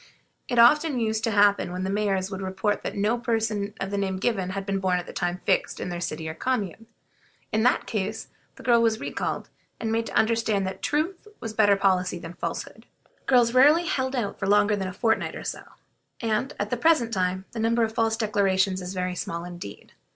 [0.47, 3.99] It often used to happen that the mayors would report that no person of the
[3.99, 6.87] name given had been born at the time fixed in their city or commune.
[7.51, 11.75] In that case the girl was recalled, and made to understand that truth was better
[11.75, 12.87] policy than falsehood.
[13.27, 15.61] Girls rarely held out longer than a fortnight or so,
[16.19, 19.93] and, at the present time, the number of false declarations is very small indeed.